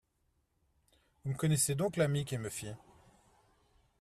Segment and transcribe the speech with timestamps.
[1.23, 2.25] «,Vous me connaissez donc, l'ami?
[2.25, 2.73] qu'il me fit.